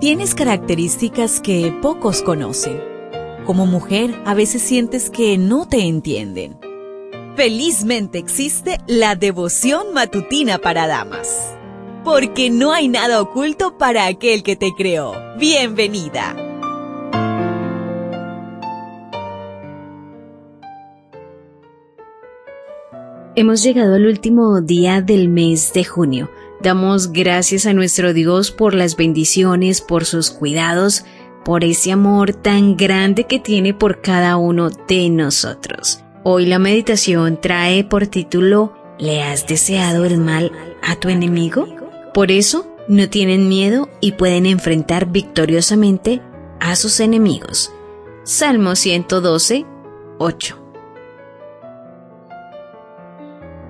[0.00, 2.80] Tienes características que pocos conocen.
[3.44, 6.56] Como mujer, a veces sientes que no te entienden.
[7.34, 11.52] Felizmente existe la devoción matutina para damas.
[12.04, 15.14] Porque no hay nada oculto para aquel que te creó.
[15.36, 16.36] Bienvenida.
[23.34, 26.30] Hemos llegado al último día del mes de junio.
[26.60, 31.04] Damos gracias a nuestro Dios por las bendiciones, por sus cuidados,
[31.44, 36.02] por ese amor tan grande que tiene por cada uno de nosotros.
[36.24, 40.50] Hoy la meditación trae por título ¿Le has deseado el mal
[40.82, 41.68] a tu enemigo?
[42.12, 46.20] Por eso no tienen miedo y pueden enfrentar victoriosamente
[46.58, 47.72] a sus enemigos.
[48.24, 49.64] Salmo 112,
[50.18, 50.64] 8.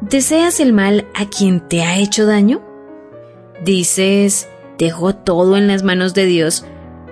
[0.00, 2.69] ¿Deseas el mal a quien te ha hecho daño?
[3.62, 6.64] Dices, dejo todo en las manos de Dios,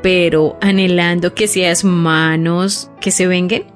[0.02, 3.66] pero anhelando que seas manos que se venguen.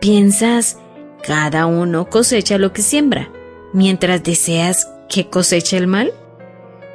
[0.00, 0.78] Piensas,
[1.26, 3.30] cada uno cosecha lo que siembra,
[3.72, 6.12] mientras deseas que coseche el mal.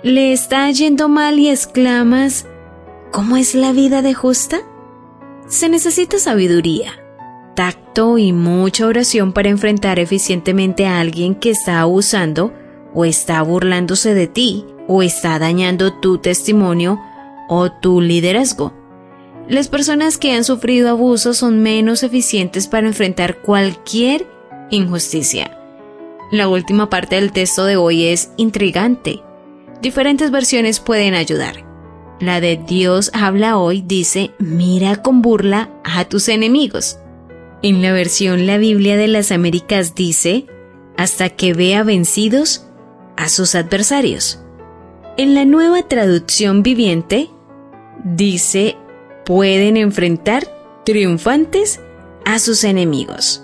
[0.03, 2.45] Le está yendo mal y exclamas,
[3.11, 4.59] ¿cómo es la vida de justa?
[5.47, 6.91] Se necesita sabiduría,
[7.55, 12.53] tacto y mucha oración para enfrentar eficientemente a alguien que está abusando
[12.93, 16.99] o está burlándose de ti o está dañando tu testimonio
[17.47, 18.73] o tu liderazgo.
[19.47, 24.25] Las personas que han sufrido abuso son menos eficientes para enfrentar cualquier
[24.71, 25.55] injusticia.
[26.31, 29.21] La última parte del texto de hoy es intrigante.
[29.79, 31.63] Diferentes versiones pueden ayudar.
[32.19, 36.97] La de Dios habla hoy dice, mira con burla a tus enemigos.
[37.61, 40.47] En la versión La Biblia de las Américas dice,
[40.97, 42.65] hasta que vea vencidos
[43.17, 44.39] a sus adversarios.
[45.19, 47.29] En la nueva traducción viviente,
[48.05, 48.77] dice,
[49.25, 50.43] pueden enfrentar
[50.85, 51.81] triunfantes
[52.23, 53.43] a sus enemigos.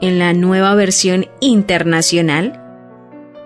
[0.00, 2.58] En la nueva versión internacional,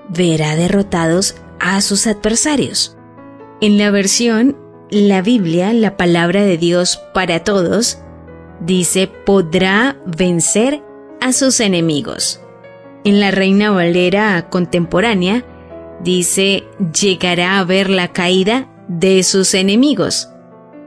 [0.09, 2.97] verá derrotados a sus adversarios.
[3.61, 4.57] En la versión
[4.89, 7.99] La Biblia, la palabra de Dios para todos,
[8.61, 10.81] dice podrá vencer
[11.21, 12.41] a sus enemigos.
[13.03, 15.45] En la Reina Valera contemporánea,
[16.03, 20.29] dice llegará a ver la caída de sus enemigos.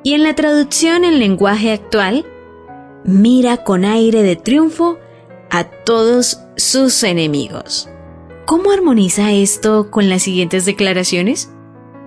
[0.03, 2.25] Y en la traducción en lenguaje actual,
[3.03, 4.97] mira con aire de triunfo
[5.49, 7.89] a todos sus enemigos.
[8.45, 11.51] ¿Cómo armoniza esto con las siguientes declaraciones?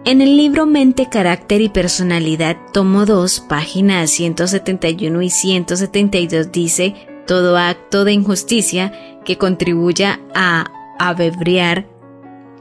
[0.04, 6.94] En el libro Mente, Carácter y Personalidad, tomo 2, páginas 171 y 172 dice,
[7.26, 8.92] todo acto de injusticia
[9.24, 10.66] que contribuya a
[10.98, 11.88] abreviar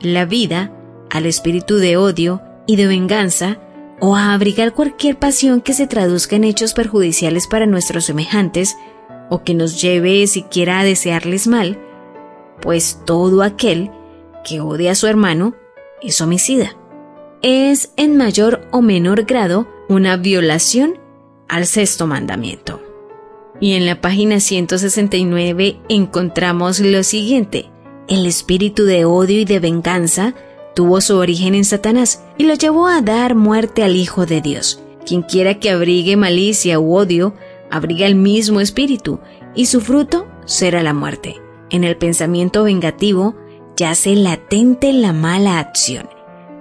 [0.03, 0.71] la vida,
[1.09, 3.59] al espíritu de odio y de venganza,
[3.99, 8.77] o a abrigar cualquier pasión que se traduzca en hechos perjudiciales para nuestros semejantes,
[9.29, 11.79] o que nos lleve siquiera a desearles mal,
[12.61, 13.91] pues todo aquel
[14.43, 15.55] que odia a su hermano
[16.01, 16.75] es homicida.
[17.41, 20.99] Es en mayor o menor grado una violación
[21.47, 22.81] al sexto mandamiento.
[23.59, 27.69] Y en la página 169 encontramos lo siguiente.
[28.07, 30.33] El espíritu de odio y de venganza
[30.75, 34.81] tuvo su origen en Satanás y lo llevó a dar muerte al Hijo de Dios.
[35.05, 37.33] Quien quiera que abrigue malicia u odio,
[37.71, 39.19] abriga el mismo espíritu,
[39.55, 41.35] y su fruto será la muerte.
[41.69, 43.35] En el pensamiento vengativo
[43.75, 46.09] yace latente la mala acción,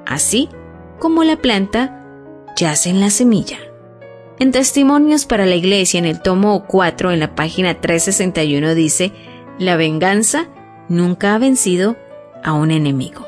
[0.06, 0.48] así
[0.98, 2.06] como la planta
[2.56, 3.58] yace en la semilla.
[4.38, 9.12] En Testimonios para la Iglesia, en el tomo 4, en la página 361, dice,
[9.58, 10.48] la venganza
[10.92, 11.97] nunca ha vencido
[12.44, 13.26] a un enemigo.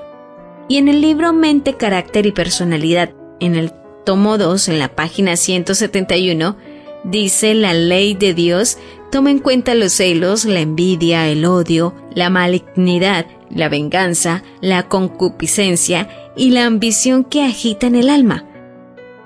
[0.68, 3.10] Y en el libro Mente, Carácter y Personalidad,
[3.40, 3.72] en el
[4.04, 6.56] tomo 2, en la página 171,
[7.04, 8.78] dice la ley de Dios
[9.10, 16.08] toma en cuenta los celos, la envidia, el odio, la malignidad, la venganza, la concupiscencia
[16.36, 18.44] y la ambición que agitan el alma,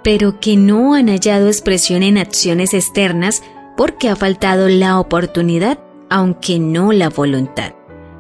[0.05, 3.43] pero que no han hallado expresión en acciones externas
[3.77, 5.79] porque ha faltado la oportunidad,
[6.11, 7.78] aunque no la voluntad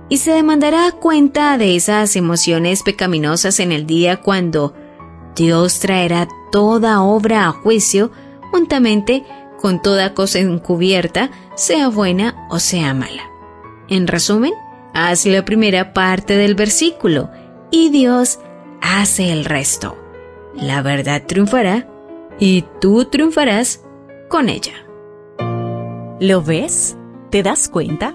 [0.08, 4.74] y se demandará cuenta de esas emociones pecaminosas en el día cuando
[5.36, 8.10] Dios traerá toda obra a juicio
[8.50, 9.24] juntamente
[9.60, 13.22] con toda cosa encubierta, sea buena o sea mala.
[13.88, 14.52] En resumen,
[14.94, 17.30] haz la primera parte del versículo
[17.70, 18.38] y Dios
[18.80, 19.96] hace el resto.
[20.54, 21.88] La verdad triunfará
[22.38, 23.84] y tú triunfarás
[24.28, 24.74] con ella.
[26.20, 26.96] ¿Lo ves?
[27.30, 28.14] ¿Te das cuenta?